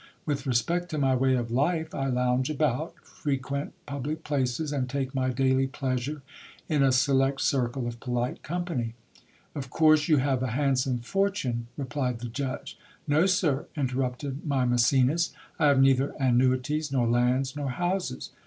[0.25, 5.13] With respect to my way of life, I lounge about, frequent public places, and take
[5.13, 6.23] my daily pleasure
[6.67, 8.95] in a select circle of polite company.
[9.53, 11.67] Of course you have a handsome fortune!
[11.77, 12.79] replied the judge.
[13.07, 18.31] No, sir, interrupted my Mecenas, I have neither annuities, nor lands, nor houses.